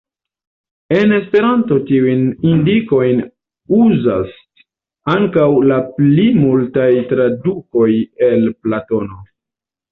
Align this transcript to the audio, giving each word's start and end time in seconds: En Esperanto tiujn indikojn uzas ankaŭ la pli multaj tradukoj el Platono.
En 0.99 1.11
Esperanto 1.17 1.75
tiujn 1.89 2.23
indikojn 2.53 3.21
uzas 3.81 4.33
ankaŭ 5.19 5.47
la 5.73 5.79
pli 6.01 6.27
multaj 6.41 6.91
tradukoj 7.15 7.91
el 8.33 8.53
Platono. 8.65 9.25